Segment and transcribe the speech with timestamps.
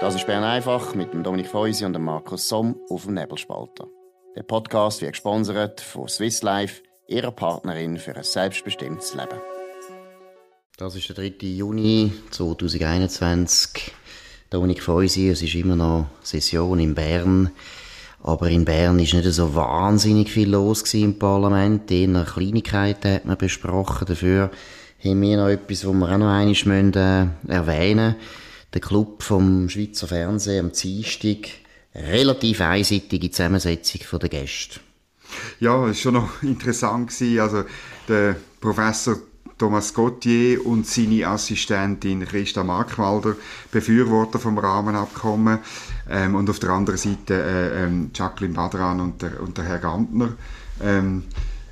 [0.00, 3.86] Das ist Bern einfach mit dem Dominik Feusi und dem Markus Somm auf dem Nebelspalter.
[4.34, 9.38] Der Podcast wird gesponsert von Swiss Life, ihrer Partnerin für ein selbstbestimmtes Leben.
[10.78, 11.46] Das ist der 3.
[11.46, 13.92] Juni 2021.
[14.48, 17.50] Dominik Feusi, es ist immer noch Session in Bern.
[18.22, 21.90] Aber in Bern ist nicht so wahnsinnig viel los im Parlament.
[21.90, 24.06] Eher Kleinigkeiten hat man besprochen.
[24.06, 24.50] Dafür
[25.04, 29.68] haben wir noch etwas, wo wir auch noch einmal äh, erwähnen müssen der Club vom
[29.68, 31.48] Schweizer Fernsehen am Dienstag
[31.94, 34.80] relativ einseitige Zusammensetzung der Gäste.
[35.60, 37.12] Ja, es war schon noch interessant.
[37.38, 37.64] Also
[38.08, 39.16] der Professor
[39.58, 43.36] Thomas Gauthier und seine Assistentin Christa Markwalder,
[43.70, 45.58] Befürworter vom Rahmenabkommen.
[46.08, 49.78] Ähm, und auf der anderen Seite äh, ähm, Jacqueline Badran und der, und der Herr
[49.78, 50.30] Gantner.
[50.82, 51.24] Ähm,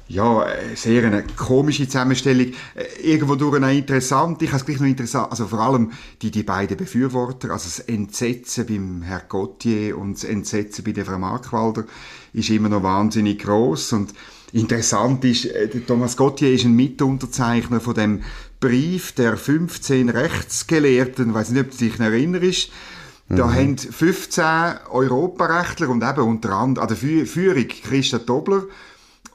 [0.09, 2.53] ja, äh, sehr eine komische Zusammenstellung.
[2.75, 4.41] Äh, irgendwo durch auch interessant.
[4.43, 7.81] Ich habe es gleich noch interessant, also vor allem die, die beiden Befürworter, also das
[7.81, 11.85] Entsetzen beim Herrn Gauthier und das Entsetzen bei der Frau Markwalder
[12.33, 14.15] ist immer noch wahnsinnig groß und
[14.53, 18.23] interessant ist, äh, der Thomas Gauthier ist ein Mitunterzeichner von dem
[18.61, 22.71] Brief der 15 Rechtsgelehrten, ich weiß nicht, ob du dich erinnerst,
[23.29, 23.55] da mhm.
[23.55, 24.45] haben 15
[24.91, 28.65] Europarechtler und eben unter anderem an der Führung Christa Dobler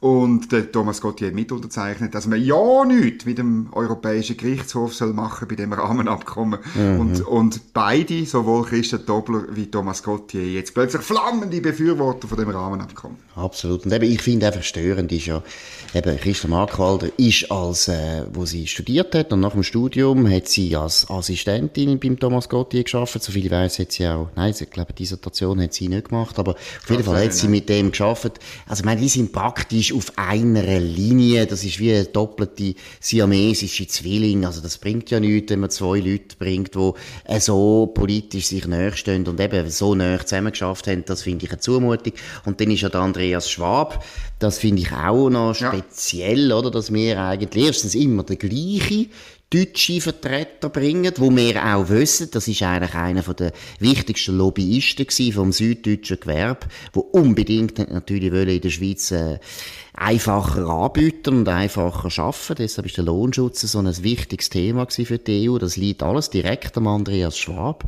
[0.04, 4.94] und der Thomas Gotti hat mit unterzeichnet, dass man ja nichts mit dem Europäischen Gerichtshof
[4.94, 6.60] soll machen bei dem Rahmenabkommen.
[6.76, 7.00] Mhm.
[7.00, 12.50] Und, und beide, sowohl Christian Dobler wie Thomas Gotti, jetzt plötzlich flammende Befürworter von dem
[12.50, 13.16] Rahmenabkommen.
[13.38, 13.86] Absolut.
[13.86, 15.42] Und eben, ich finde einfach störend ist ja,
[15.94, 20.50] eben, Christa Markwalder ist als, äh, wo sie studiert hat und nach dem Studium hat
[20.50, 23.24] sie als Assistentin beim Thomas Gotti geschafft.
[23.24, 26.38] So viel ich weiß, hat sie auch, nein, ich glaube, Dissertation hat sie nicht gemacht,
[26.40, 28.34] aber auf jeden Fall hat sie mit dem geschafft.
[28.68, 31.46] Also, ich meine, die sind praktisch auf einer Linie.
[31.46, 34.46] Das ist wie eine doppelte siamesische Zwilling.
[34.46, 38.94] Also das bringt ja nichts, wenn man zwei Leute bringt, die so politisch sich näher
[38.94, 41.06] stehen und eben so näher zusammengeschafft haben.
[41.06, 42.14] Das finde ich eine Zumutung.
[42.46, 44.04] Und dann ist ja der Andreas Schwab.
[44.40, 46.58] Das finde ich auch noch speziell, ja.
[46.58, 46.72] oder?
[46.72, 49.08] Dass wir eigentlich erstens immer der gleiche
[49.54, 55.52] deutsche Vertreter bringen, wo wir auch wissen, das ist eigentlich einer der wichtigsten Lobbyisten vom
[55.52, 59.38] süddeutschen Gewerbe, wo unbedingt natürlich in der Schweiz äh,
[59.96, 62.56] einfacher anbieten und einfacher schaffen.
[62.58, 65.60] Deshalb ist der Lohnschutz so ein wichtiges Thema für die EU.
[65.60, 67.86] Das liegt alles direkt am Andreas Schwab.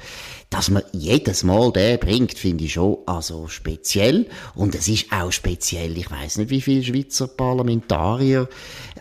[0.51, 4.27] Dass man jedes Mal den bringt, finde ich schon also speziell.
[4.53, 5.97] Und es ist auch speziell.
[5.97, 8.47] Ich weiß nicht, wie viele Schweizer Parlamentarier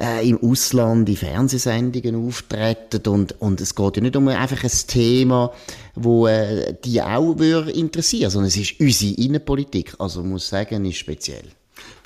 [0.00, 3.06] äh, im Ausland in Fernsehsendungen auftreten.
[3.06, 5.52] Und, und es geht ja nicht um einfach ein Thema,
[5.94, 9.94] wo äh, die auch interessieren, sondern es ist unsere Innenpolitik.
[9.98, 11.44] Also muss sagen, ist speziell.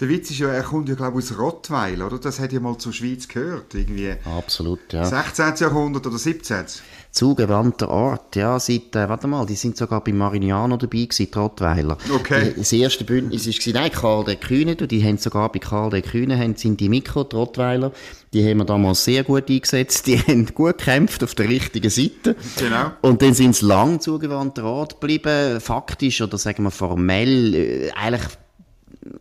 [0.00, 2.19] Der Witz ist ja, er kommt ja, glaube ich, aus Rottweil, oder?
[2.19, 4.15] Das hat ja mal zur Schweiz gehört, irgendwie.
[4.25, 5.05] Absolut, ja.
[5.05, 5.55] 16.
[5.56, 6.65] Jahrhundert oder 17.
[7.11, 11.38] Zugewandter Ort, ja, seit, äh, warte mal, die sind sogar bei Marignano dabei gewesen, die
[11.38, 11.97] Rottweiler.
[12.15, 12.53] Okay.
[12.56, 16.38] Das erste Bündnis war, nein, Karl der Kühne, die haben sogar bei Karl der Kühne,
[16.38, 17.93] haben, sind die Mikro, die Rottweiler,
[18.34, 22.37] die haben wir damals sehr gut eingesetzt, die haben gut gekämpft auf der richtigen Seite.
[22.59, 22.93] Genau.
[23.00, 28.28] Und dann sind sie lang zugewandter Ort geblieben, faktisch oder sagen wir formell, äh, eigentlich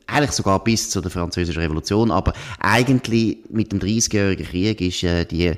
[0.07, 5.25] eigentlich sogar bis zu der Französischen Revolution, aber eigentlich mit dem 30-jährigen Krieg ist äh,
[5.25, 5.53] die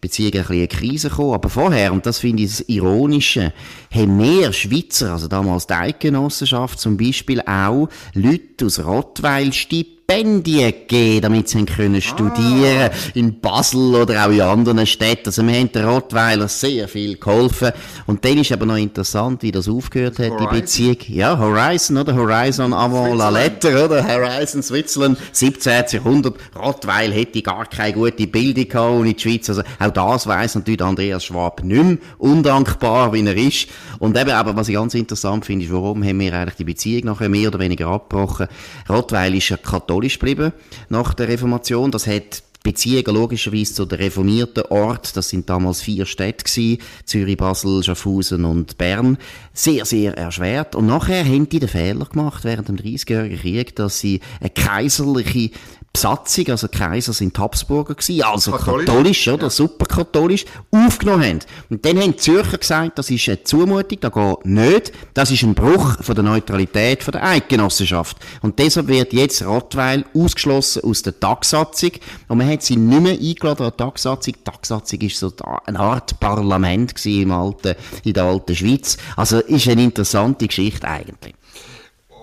[0.00, 1.34] Beziehung ein bisschen eine Krise gekommen.
[1.34, 3.52] Aber vorher, und das finde ich das Ironische,
[3.92, 10.72] haben mehr Schweizer, also damals die Eidgenossenschaft zum Beispiel auch Leute aus Rottweil Stipp Stipendien
[10.72, 13.10] gegeben, damit sie können studieren ah.
[13.14, 15.26] in Basel oder auch in anderen Städten.
[15.26, 17.70] Also wir haben den Rottweiler sehr viel geholfen.
[18.06, 20.48] Und dann ist aber noch interessant, wie das aufgehört hat, Horizon.
[20.52, 20.96] die Beziehung.
[21.06, 22.16] Ja, Horizon, oder?
[22.16, 24.04] Horizon avant la lettre, oder?
[24.04, 25.84] Horizon Switzerland, 17.
[25.90, 26.34] Jahrhundert.
[26.58, 29.48] Rottweil hätte gar keine gute Bildung gehabt ohne die Schweiz.
[29.48, 31.98] Also auch das weiss natürlich Andreas Schwab nicht mehr.
[32.18, 33.68] Undankbar, wie er ist.
[34.00, 37.04] Und eben, aber was ich ganz interessant finde, ist, warum haben wir eigentlich die Beziehung
[37.04, 38.48] nachher mehr oder weniger abgebrochen?
[38.88, 40.52] Rottweil ist ja katholisch katholisch geblieben
[40.88, 41.90] nach der Reformation.
[41.90, 47.38] Das hat Beziehungen logischerweise zu den reformierten Ort, das sind damals vier Städte gewesen, Zürich,
[47.38, 49.16] Basel, Schaffhausen und Bern,
[49.54, 50.74] sehr, sehr erschwert.
[50.74, 55.50] Und nachher haben die den Fehler gemacht während dem 30-jährigen Krieg, dass sie eine kaiserliche
[55.92, 59.42] Besatzung, also Kaiser sind Habsburger gewesen, also katholisch, katholisch oder?
[59.44, 59.50] Ja.
[59.50, 61.38] Super katholisch, aufgenommen haben.
[61.68, 65.42] Und dann haben die Zürcher gesagt, das ist eine Zumutung, das geht nicht, das ist
[65.42, 68.16] ein Bruch von der Neutralität von der Eidgenossenschaft.
[68.40, 71.92] Und deshalb wird jetzt Rottweil ausgeschlossen aus der Tagsatzung
[72.28, 74.34] und man hat sie nicht mehr eingeladen an die Tagsatzung.
[74.34, 75.32] Die Tagsatzung ist so
[75.66, 78.96] eine Art Parlament gewesen im alten, in der alten Schweiz.
[79.16, 81.34] Also ist eine interessante Geschichte eigentlich.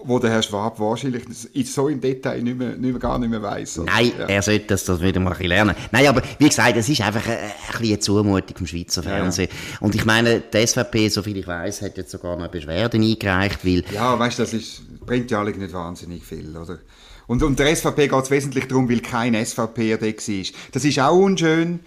[0.07, 1.24] Wo der Herr Schwab wahrscheinlich
[1.65, 3.77] so im Detail nicht mehr, nicht mehr, gar nicht mehr weiss.
[3.77, 4.25] Nein, ja.
[4.25, 5.75] er sollte das, das wieder mal ein lernen.
[5.92, 9.50] Nein, aber wie gesagt, es ist einfach eine, eine, eine Zumutung vom Schweizer Fernsehen.
[9.51, 9.77] Ja.
[9.81, 13.83] Und ich meine, die SVP, soviel ich weiß, hat jetzt sogar noch Beschwerden eingereicht, weil...
[13.94, 16.80] Ja, weißt du, das ist, bringt ja nicht wahnsinnig viel, oder?
[17.27, 20.45] Und, und der SVP geht es wesentlich darum, weil kein SVP da war.
[20.71, 21.81] Das ist auch unschön,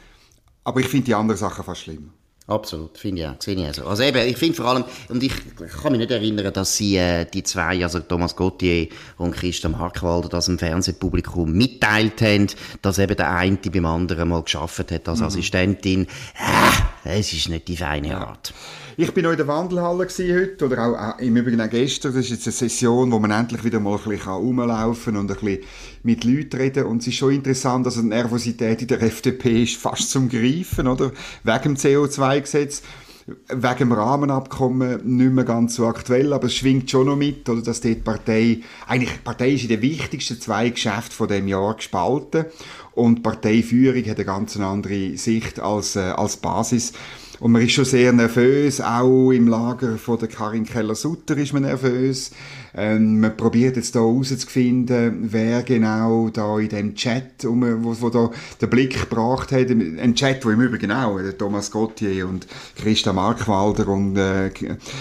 [0.64, 2.10] aber ich finde die anderen Sachen fast schlimm.
[2.50, 3.36] Absolut, finde ich auch.
[3.38, 3.86] Sehe ich also.
[3.86, 5.32] also eben, ich finde vor allem, und ich
[5.80, 8.88] kann mich nicht erinnern, dass sie äh, die zwei, also Thomas Gauthier
[9.18, 12.48] und Christian Markwalder, das im Fernsehpublikum mitteilt haben,
[12.82, 15.26] dass eben der eine beim anderen mal geschafft hat als mhm.
[15.26, 16.06] Assistentin.
[16.34, 18.52] Äh, es ist nicht die feine Art.
[18.96, 22.12] Ich bin noch in der Wandelhalle heute, oder auch im Übrigen auch gestern.
[22.12, 25.36] Das ist jetzt eine Session, wo man endlich wieder mal ein bisschen rumlaufen und ein
[25.38, 25.64] bisschen
[26.02, 26.84] mit Leuten reden.
[26.84, 30.86] Und es ist schon interessant, dass die Nervosität in der FDP ist fast zum Greifen,
[30.86, 31.12] oder?
[31.44, 32.82] Wegen dem CO2-Gesetz
[33.48, 37.62] wegen dem Rahmenabkommen nicht mehr ganz so aktuell, aber es schwingt schon noch mit, oder,
[37.62, 41.74] dass die Partei, eigentlich, die Partei ist in den wichtigsten zwei Geschäften von dem Jahr
[41.74, 42.46] gespalten
[42.92, 46.92] und die Parteiführung hat eine ganz andere Sicht als, äh, als Basis.
[47.40, 51.62] Und man ist schon sehr nervös, auch im Lager von der Karin Keller-Sutter ist man
[51.62, 52.32] nervös.
[52.74, 58.10] Ähm, man probiert jetzt da herauszufinden, wer genau da in dem Chat, um, wo, wo
[58.10, 58.30] da
[58.60, 62.46] der Blick gebracht hat, ein Chat, wo im Übrigen auch äh, Thomas Gauthier und
[62.76, 64.50] Christa Markwalder und äh,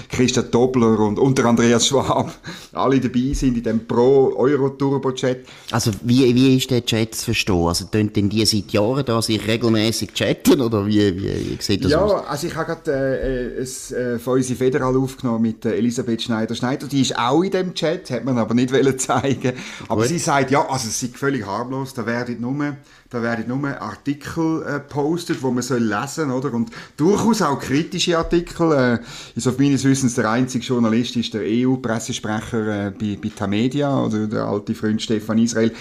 [0.10, 2.34] Christa Dobler und unter Andreas Schwab
[2.74, 5.46] alle dabei sind in dem Pro-Euro-Turbo-Chat.
[5.72, 7.66] Also wie, wie ist der Chat zu verstehen?
[7.68, 11.86] Also tun denn die seit Jahren da sich regelmäßig chatten oder wie, wie, wie sieht
[11.86, 12.26] das ja, aus?
[12.28, 16.88] also ich habe gerade äh, es äh, von unserer Federal aufgenommen mit äh, Elisabeth Schneider-Schneider.
[16.88, 19.54] Die ist auch in dem Chat, hat man aber nicht zeigen
[19.88, 20.10] Aber Gut.
[20.10, 22.76] sie sagt, ja, also es ist völlig harmlos, da werden nur
[23.12, 27.60] da werden nur Artikel äh, gepostet, wo man soll lesen oder und durchaus auch
[28.00, 28.72] kritische Artikel.
[28.72, 29.00] Äh,
[29.36, 34.28] ist auf meines Wissens der einzige Journalist ist der EU-Pressesprecher äh, bei, bei Tamedia oder
[34.28, 35.72] der alte Freund Stefan Israel.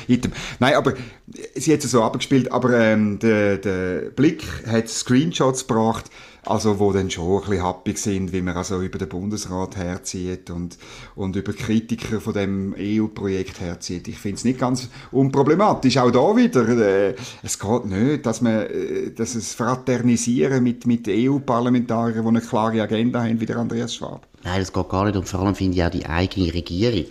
[0.58, 0.94] Nein, aber
[1.54, 6.06] sie hat es so abgespielt, aber ähm, der, der Blick hat Screenshots gebracht
[6.48, 10.50] also wo dann schon ein bisschen happy sind, wie man also über den Bundesrat herzieht
[10.50, 10.78] und,
[11.14, 14.08] und über Kritiker von dem EU-Projekt herzieht.
[14.08, 15.98] Ich finde es nicht ganz unproblematisch.
[15.98, 21.06] Auch da wieder, äh, es geht nicht, dass man, äh, dass es fraternisieren mit, mit
[21.06, 24.26] EU-Parlamentariern, die eine klare Agenda haben, wie der Andreas Schwab.
[24.48, 25.16] Nein, das geht gar nicht.
[25.16, 27.04] Und vor allem finde ich auch die eigene Regierung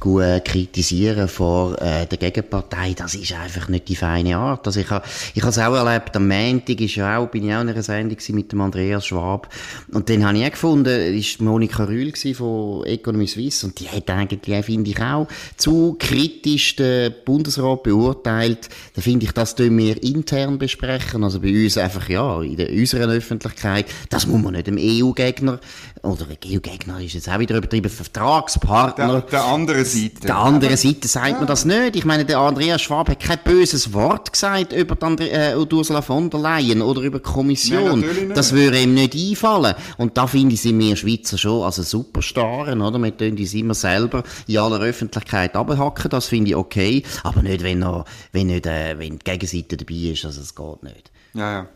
[0.00, 2.92] gut kritisieren vor äh, der Gegenpartei.
[2.92, 4.66] Das ist einfach nicht die feine Art.
[4.66, 6.14] Also ich habe ich es auch erlebt.
[6.14, 9.48] Am Montag ist ja auch, bin ich auch in einer Sendung mit dem Andreas Schwab.
[9.92, 13.64] Und dann habe ich auch gefunden, ist Monika Rühl von Economy Suisse.
[13.66, 15.26] Und die hat eigentlich, finde ich auch,
[15.56, 18.68] zu kritisch den Bundesrat beurteilt.
[18.94, 21.24] Da finde ich, das tun wir intern besprechen.
[21.24, 23.86] Also bei uns einfach, ja, in der, unserer Öffentlichkeit.
[24.10, 25.60] Das muss man nicht dem EU-Gegner
[26.02, 29.20] oder EU-Gegner ist jetzt auch wieder übertrieben, Vertragspartner.
[29.20, 30.20] Der, der andere Seite.
[30.26, 31.36] Der andere Seite sagt ja.
[31.38, 31.96] man das nicht.
[31.96, 36.30] Ich meine, der Andreas Schwab hat kein böses Wort gesagt über die äh, Ursula von
[36.30, 38.00] der Leyen oder über die Kommission.
[38.00, 39.74] Nein, das würde ihm nicht einfallen.
[39.98, 42.98] Und da finde ich, sind wir Schweizer schon also Superstaren, oder?
[42.98, 47.02] Wir tun uns immer selber in aller Öffentlichkeit abhacken, das finde ich okay.
[47.22, 50.82] Aber nicht, wenn, noch, wenn, nicht, äh, wenn die Gegenseite dabei ist, also es geht
[50.82, 51.10] nicht.
[51.34, 51.68] Ja, ja.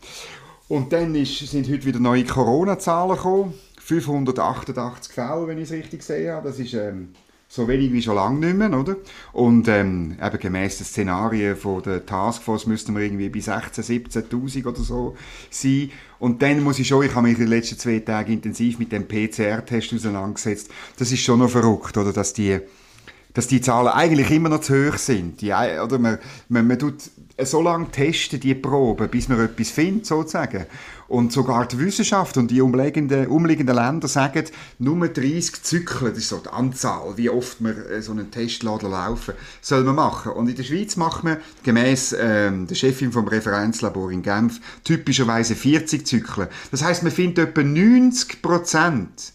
[0.69, 3.53] Und dann ist, sind heute wieder neue Corona-Zahlen gekommen.
[3.89, 6.39] 588 Fälle, wenn ich es richtig sehe.
[6.43, 7.09] Das ist ähm,
[7.47, 8.97] so wenig wie schon lange nicht mehr, oder?
[9.33, 14.67] Und ähm, eben gemäss den Szenarien von der Taskforce müssten wir irgendwie bei 16.000, 17.000
[14.67, 15.17] oder so
[15.49, 15.89] sein.
[16.19, 18.91] Und dann muss ich schon, ich habe mich in den letzten zwei Tagen intensiv mit
[18.91, 20.69] dem PCR-Test auseinandergesetzt.
[20.97, 22.13] Das ist schon noch verrückt, oder?
[22.13, 22.59] Dass die,
[23.39, 25.39] dass die Zahlen eigentlich immer noch zu hoch sind.
[25.39, 26.17] Die, oder man,
[26.49, 26.95] man, man tut
[27.41, 30.65] so lange testen, die Proben, bis man etwas findet, sozusagen.
[31.07, 34.43] Und sogar die Wissenschaft und die umliegenden, umliegenden Länder sagen,
[34.77, 38.91] nur 30 Zyklen, das ist so die Anzahl, wie oft man äh, so einen Testladen
[38.91, 40.33] laufen, soll man machen.
[40.33, 45.55] Und in der Schweiz macht man gemäß ähm, der Chefin vom Referenzlabor in Genf typischerweise
[45.55, 46.49] 40 Zyklen.
[46.71, 49.31] Das heißt, man findet etwa 90 Prozent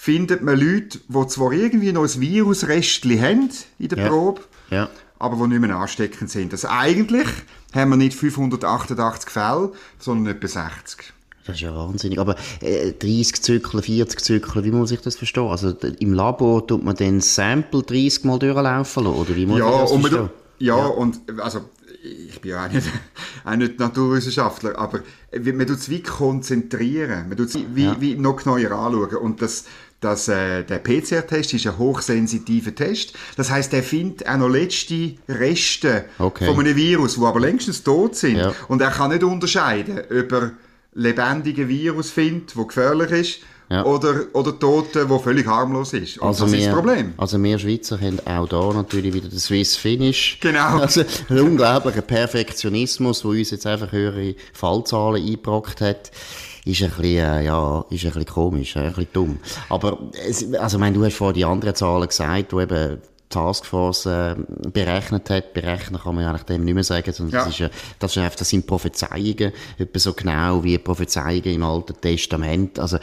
[0.00, 3.50] findet man Leute, die zwar irgendwie noch ein Virusrestchen haben
[3.80, 4.08] in der ja.
[4.08, 4.88] Probe, ja.
[5.18, 6.52] aber die nicht mehr ansteckend sind.
[6.52, 7.26] Also eigentlich
[7.74, 11.12] haben wir nicht 588 Fälle, sondern etwa 60.
[11.44, 12.20] Das ist ja wahnsinnig.
[12.20, 15.48] Aber äh, 30 Zyklen, 40 Zyklen, wie muss ich das verstehen?
[15.48, 19.68] Also im Labor tut man den Sample 30 Mal durchlaufen lassen, oder wie muss ja,
[19.68, 20.20] ich das verstehen?
[20.20, 21.62] Man, ja, ja, und also
[22.02, 22.86] ich bin ja auch nicht,
[23.44, 25.00] auch nicht Naturwissenschaftler, aber
[25.32, 28.00] man tut es wie konzentrieren, man tut es wie, ja.
[28.00, 29.64] wie noch neuer anschauen und das
[30.00, 33.14] dass äh, der PCR-Test ist ein hochsensitiver Test.
[33.36, 36.46] Das heißt, er findet auch noch letzte Reste okay.
[36.46, 38.36] von einem Virus, die aber längstens tot sind.
[38.36, 38.52] Ja.
[38.68, 40.52] Und er kann nicht unterscheiden, ob er
[40.94, 43.40] lebendigen Virus findet, der gefährlich ist,
[43.70, 43.84] ja.
[43.84, 46.18] oder, oder Tote, der völlig harmlos ist.
[46.18, 47.14] Und also das wir, ist das Problem.
[47.16, 50.38] Also wir Schweizer haben auch da natürlich wieder den Swiss Finish.
[50.40, 50.78] Genau.
[50.88, 56.10] Also ein unglaublicher Perfektionismus, der uns jetzt einfach höhere Fallzahlen eingebrockt hat
[56.68, 59.38] ist ein bisschen, äh, ja, ist ein bisschen komisch, ein bisschen dumm.
[59.68, 62.98] Aber, es, also, ich meine, du hast vorhin die anderen Zahlen gesagt, die eben
[63.28, 64.36] Taskforce äh,
[64.72, 65.52] berechnet hat.
[65.52, 67.44] Berechnen kann man eigentlich dem nicht mehr sagen, sondern ja.
[67.44, 71.62] das, ist, äh, das, ist einfach, das sind Prophezeiungen, etwa so genau wie Prophezeiungen im
[71.62, 72.78] Alten Testament.
[72.78, 73.00] Also, äh,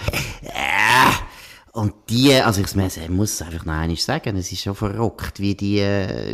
[1.74, 2.76] und die, also ich
[3.10, 5.82] muss es einfach noch einmal sagen, es ist schon verrückt, wie die,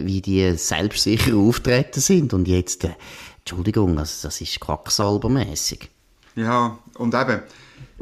[0.04, 2.34] wie die selbstsicher auftreten sind.
[2.34, 2.92] Und jetzt, äh,
[3.40, 5.90] Entschuldigung, also das ist quacksalbermässig.
[6.36, 7.42] Ja, und eben,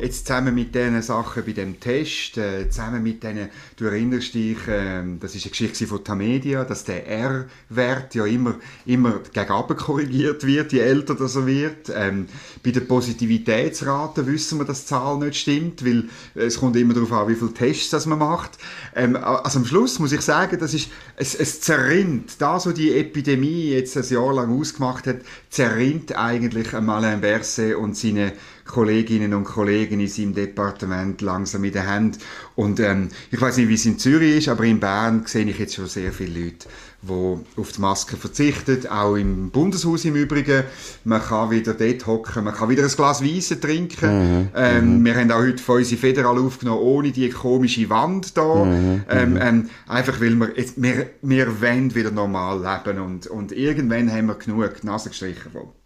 [0.02, 4.66] Jetzt zusammen mit diesen Sachen bei dem Test, äh, zusammen mit denen, du erinnerst dich,
[4.68, 10.46] äh, das ist eine Geschichte von Tamedia, dass der R-Wert ja immer, immer gegen korrigiert
[10.46, 11.92] wird, je älter das er wird.
[11.94, 12.28] Ähm,
[12.64, 17.12] bei der Positivitätsrate wissen wir, dass die Zahl nicht stimmt, weil es kommt immer darauf
[17.12, 18.52] an, wie viele Tests das man macht.
[18.96, 22.94] Ähm, also am Schluss muss ich sagen, das ist, es, es zerrinnt, da so die
[22.94, 25.18] Epidemie jetzt ein Jahr lang ausgemacht hat,
[25.50, 28.34] zerrinnt eigentlich Alain Berset und seine
[28.70, 32.20] Kolleginnen und Kollegen in seinem Departement langsam in der Hand.
[32.56, 35.58] Und ähm, ich weiß nicht, wie es in Zürich ist, aber in Bern sehe ich
[35.58, 36.68] jetzt schon sehr viele Leute,
[37.02, 40.66] die auf die Maske verzichten, auch im Bundeshaus im Übrigen.
[41.04, 44.42] Man kann wieder dort hocken, man kann wieder ein Glas Weisse trinken.
[44.42, 44.50] Mhm.
[44.56, 45.06] Ähm, mhm.
[45.06, 48.66] Wir haben auch heute von unsere Federal aufgenommen, ohne die komische Wand da.
[48.66, 49.02] Mhm.
[49.10, 49.40] Ähm, mhm.
[49.42, 54.28] ähm, einfach weil wir, jetzt, wir, wir wollen wieder normal leben und, und irgendwann haben
[54.28, 55.79] wir genug Nase gestrichen von.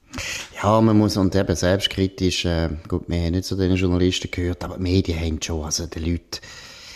[0.62, 4.63] Ja, man muss, und eben selbstkritisch, äh, gut, wir haben nicht zu den Journalisten gehört,
[4.63, 6.39] aber die Medien haben schon, also den Leuten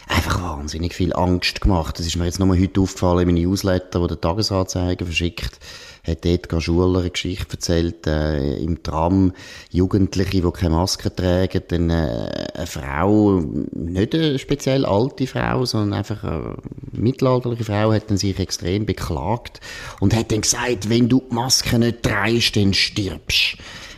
[0.08, 2.00] einfach wahnsinnig viel Angst gemacht.
[2.00, 5.60] Das ist mir jetzt nochmal heute aufgefallen in meinem Newsletter, wo der Tagesanzeiger verschickt
[6.08, 9.34] hat Edgar Schuler eine Geschichte erzählt, äh, im Tram,
[9.72, 13.42] Jugendliche, die keine Maske tragen, dann äh, eine Frau,
[13.74, 16.56] nicht eine speziell alte Frau, sondern einfach eine
[16.92, 19.60] mittelalterliche Frau, hat dann sich extrem beklagt
[20.00, 23.58] und hat dann gesagt, wenn du die Maske nicht trägst, dann stirbst.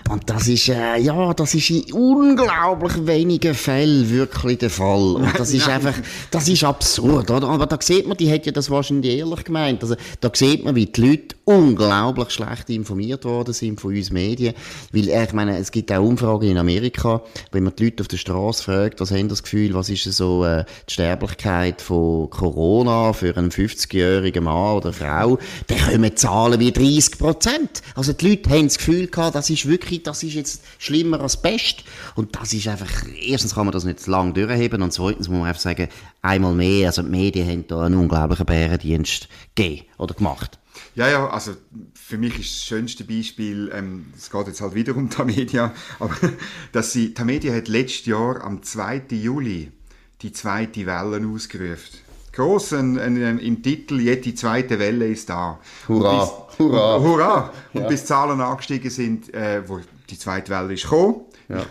[0.10, 5.16] Und das ist, äh, ja, das ist in unglaublich wenigen Fällen wirklich der Fall.
[5.16, 5.94] Und das ist einfach,
[6.32, 7.48] das ist absurd, oder?
[7.48, 9.84] Aber da sieht man, die hat ja das wahrscheinlich ehrlich gemeint.
[9.84, 14.56] Also, da sieht man, wie die Leute unglaublich schlecht informiert worden sind von uns Medien.
[14.92, 18.08] Weil, äh, ich meine, es gibt auch Umfragen in Amerika, wenn man die Leute auf
[18.08, 23.14] der Straße fragt, was haben das Gefühl, was ist so, äh, die Sterblichkeit von Corona
[23.14, 25.38] für einen 50-jährigen Mann oder Frau,
[25.68, 27.84] dann kommen Zahlen wie 30 Prozent.
[27.94, 31.42] Also, die Leute haben das Gefühl gehabt, das ist wirklich das ist jetzt schlimmer als
[31.42, 31.84] Pest.
[32.16, 32.90] Und das ist einfach,
[33.22, 35.88] erstens kann man das nicht lang durchheben und zweitens muss man einfach sagen,
[36.22, 40.60] einmal mehr, also die Medien haben da einen unglaublichen Bärendienst gegeben oder gemacht.
[40.96, 41.56] Ja, ja, also
[41.94, 46.16] für mich ist das schönste Beispiel, ähm, es geht jetzt halt wieder um Tamedia, aber
[46.72, 49.04] dass sie, Tamedia hat letztes Jahr am 2.
[49.12, 49.72] Juli
[50.22, 52.09] die zweite Welle ausgerufen.
[52.32, 55.60] Gross ein, ein, im Titel, jede zweite Welle ist da.
[55.88, 56.20] Hurra!
[56.20, 57.00] Bis, hurra!
[57.00, 57.54] Hurra!
[57.74, 57.88] Und ja.
[57.88, 61.66] bis Zahlen angestiegen sind, äh, wo die zweite Welle ist gekommen, ja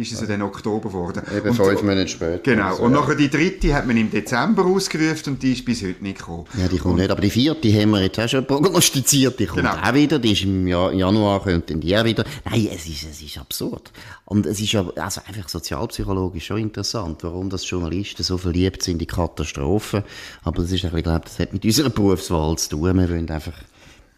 [0.00, 1.22] ist es ja dann Oktober geworden.
[1.36, 2.38] Eben und, fünf Monate später.
[2.38, 2.70] Genau.
[2.70, 3.00] Also, und ja.
[3.00, 6.46] nachher die dritte hat man im Dezember ausgerufen und die ist bis heute nicht gekommen.
[6.58, 7.10] Ja, die kommt und, nicht.
[7.10, 9.38] Aber die vierte haben wir jetzt auch schon prognostiziert.
[9.38, 9.74] Die kommt genau.
[9.74, 10.18] auch wieder.
[10.18, 12.24] Die ist im Januar, kommt dann die auch wieder.
[12.50, 13.92] Nein, es ist, es ist absurd.
[14.24, 18.92] Und es ist ja, also einfach sozialpsychologisch schon interessant, warum das Journalisten so verliebt sind
[18.92, 20.04] in die Katastrophen.
[20.42, 22.96] Aber das ist, ich glaube, das hat mit unserer Berufswahl zu tun.
[22.96, 23.54] Wir wollen einfach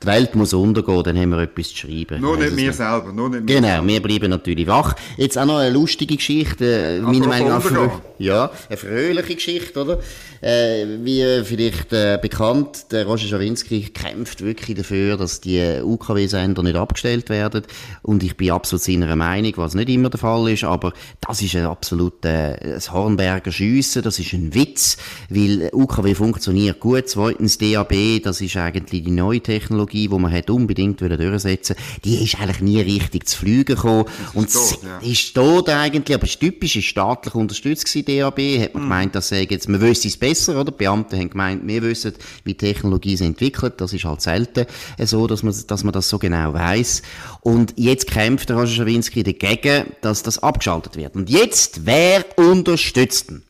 [0.02, 2.20] die Welt muss untergehen, dann haben wir etwas zu schreiben.
[2.20, 3.86] Nur nicht wir selber, nur nicht Genau, selber.
[3.88, 4.94] wir bleiben natürlich wach.
[5.16, 8.00] Jetzt auch noch eine lustige Geschichte, äh, meiner Meinung nach.
[8.18, 9.98] Ja, eine fröhliche Geschichte, oder?
[10.40, 16.76] Äh, wie vielleicht äh, bekannt, der Roger Schawinski kämpft wirklich dafür, dass die UKW-Sender nicht
[16.76, 17.62] abgestellt werden.
[18.02, 21.54] Und ich bin absolut seiner Meinung, was nicht immer der Fall ist, aber das ist
[21.54, 24.96] ein absolut äh, ein Hornberger Schiessen, das ist ein Witz,
[25.28, 27.08] weil UKW funktioniert gut.
[27.08, 32.24] Zweitens DAB, das ist eigentlich die neue Technologie Technologie, die man hat unbedingt durchsetzen die
[32.24, 34.04] ist eigentlich nie richtig zu fliegen gekommen.
[34.34, 34.98] Und tot, ja.
[34.98, 38.86] ist tot eigentlich, aber es typisch, ist staatlich unterstützt gewesen, DAB, hat man mm.
[38.86, 40.72] gemeint, dass sagen jetzt, man wüsste es besser, oder?
[40.72, 44.66] Die Beamte haben gemeint, wir wissen, wie Technologie sich entwickelt, das ist halt selten
[44.98, 47.02] so, dass man, dass man das so genau weiß.
[47.40, 51.14] Und jetzt kämpft der Roger Schawinski dagegen, dass das abgeschaltet wird.
[51.14, 53.42] Und jetzt, wer unterstützt ihn?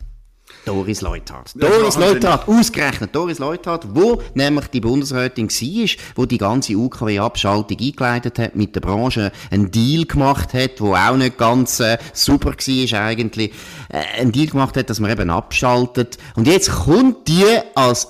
[0.64, 1.50] Doris Leuthard.
[1.56, 8.38] Doris Leuthard, ausgerechnet Doris Leuthard, wo nämlich die Bundesrätin war, wo die ganze UKW-Abschaltung eingeleitet
[8.38, 13.00] hat, mit der Branche einen Deal gemacht hat, wo auch nicht ganz äh, super war
[13.00, 13.52] eigentlich,
[13.88, 16.18] äh, einen Deal gemacht hat, dass man eben abschaltet.
[16.36, 18.08] Und jetzt kommt die als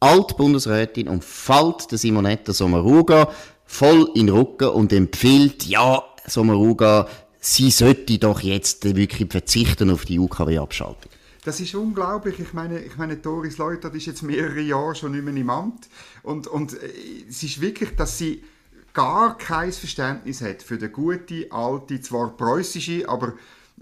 [0.00, 3.30] Altbundesrätin und fällt der Simonetta Sommaruga
[3.64, 7.06] voll in den Rücken und empfiehlt, ja, Sommaruga,
[7.40, 11.10] sie sollte doch jetzt wirklich verzichten auf die UKW-Abschaltung.
[11.48, 12.38] Das ist unglaublich.
[12.40, 15.88] Ich meine, ich meine Doris Leutert ist jetzt mehrere Jahre schon nicht mehr im Amt.
[16.22, 16.90] Und, und äh,
[17.26, 18.44] es ist wirklich, dass sie
[18.92, 23.32] gar kein Verständnis hat für den guten, alte, zwar preußische, aber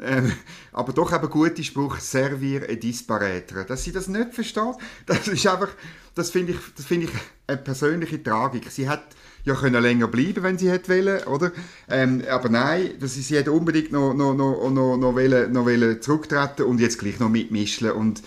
[0.03, 0.33] ähm,
[0.73, 3.65] aber doch eben gute Spruch, servir et disparaître.
[3.65, 4.77] Dass sie das nicht versteht,
[5.07, 5.71] das ist einfach,
[6.15, 7.13] das finde ich, das finde ich
[7.47, 8.71] eine persönliche Tragik.
[8.71, 9.05] Sie hat
[9.45, 11.53] ja können länger bleiben, wenn sie hätte wollen, oder?
[11.89, 15.65] Ähm, aber nein, das ist, sie hätte unbedingt noch, noch, noch, noch, noch, wollen, noch
[15.65, 18.23] wollen zurücktreten und jetzt gleich noch mitmischen und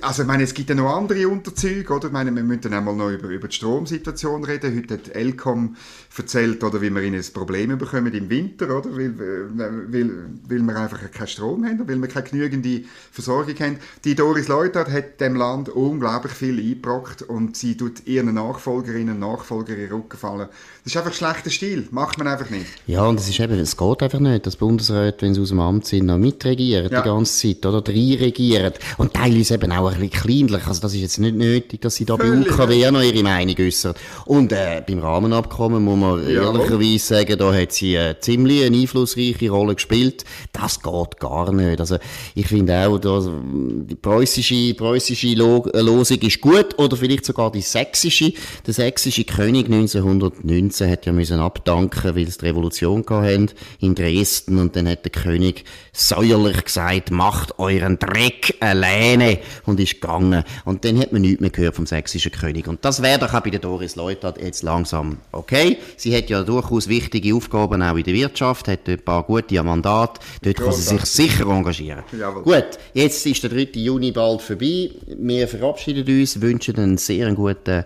[0.00, 2.06] also ich meine, es gibt ja noch andere Unterzüge, oder?
[2.06, 4.76] Ich meine, wir müssen dann einmal noch über, über die Stromsituation reden.
[4.76, 5.76] Heute hat Elcom
[6.16, 8.90] erzählt, oder, wie wir ihnen ein Problem bekommen im Winter, oder?
[8.96, 10.10] Weil, weil,
[10.48, 13.78] weil wir einfach keinen Strom haben, weil wir keine genügende Versorgung haben.
[14.04, 19.20] Die Doris Leuthard hat dem Land unglaublich viel eingebracht und sie tut ihren Nachfolgerinnen und
[19.20, 20.48] Nachfolgern in den Rücken fallen.
[20.84, 21.88] Das ist einfach schlechter Stil.
[21.90, 22.66] Macht man einfach nicht.
[22.86, 25.60] Ja, und es ist eben, es geht einfach nicht, dass Bundesräte, wenn sie aus dem
[25.60, 27.00] Amt sind, noch mitregieren, ja.
[27.00, 27.82] die ganze Zeit, oder?
[27.82, 28.72] Drei regieren.
[28.98, 30.66] Und teilweise eben auch ein bisschen kleinlich.
[30.66, 32.48] Also das ist jetzt nicht nötig, dass sie da Völlig.
[32.48, 33.94] bei UKW noch ihre Meinung äußern.
[34.26, 36.44] Und äh, beim Rahmenabkommen muss man ja.
[36.44, 40.24] ehrlicherweise sagen, da hat sie äh, ziemlich eine einflussreiche Rolle gespielt.
[40.52, 41.80] Das geht gar nicht.
[41.80, 41.98] Also
[42.34, 47.62] ich finde auch, dass die preußische, preußische äh, Losung ist gut oder vielleicht sogar die
[47.62, 48.32] sächsische.
[48.66, 53.50] Der sächsische König 1919 hat ja müssen abdanken, weil sie die Revolution hatten
[53.80, 60.00] in Dresden und dann hat der König säuerlich gesagt, macht euren Dreck alleine und ist
[60.00, 60.44] gegangen.
[60.64, 62.68] Und dann hat man nichts mehr gehört vom sächsischen König.
[62.68, 65.78] Und das wäre doch auch bei der Doris Leuthard jetzt langsam okay.
[65.96, 70.20] Sie hat ja durchaus wichtige Aufgaben auch in der Wirtschaft, hat ein paar gute Mandate.
[70.42, 72.04] Dort kann sie sich sicher engagieren.
[72.18, 72.42] Jawohl.
[72.42, 73.68] Gut, jetzt ist der 3.
[73.74, 74.90] Juni bald vorbei.
[75.06, 77.84] Wir verabschieden uns, wünschen einen sehr guten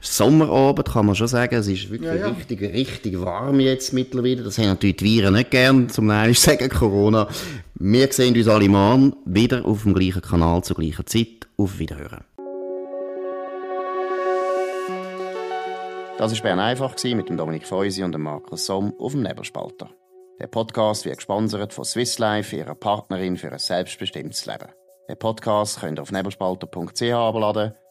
[0.00, 1.56] Sommerabend, kann man schon sagen.
[1.56, 2.28] Es ist wirklich ja, ja.
[2.28, 4.42] richtig, richtig warm jetzt mittlerweile.
[4.42, 7.28] Das haben natürlich die Viren nicht gern, zum einen sagen Corona.
[7.74, 11.48] Wir sehen uns alle morgen wieder auf dem gleichen Kanal zur gleichen Zeit.
[11.56, 12.24] Auf Wiederhören.
[16.18, 19.90] Das war Bern einfach mit dem Dominik Feusi und dem Markus Somm auf dem Nebelspalter.
[20.40, 24.68] Der Podcast wird gesponsert von Swiss Life, ihrer Partnerin für ein selbstbestimmtes Leben.
[25.08, 27.72] Den Podcast könnt ihr auf nebelspalter.ch abladen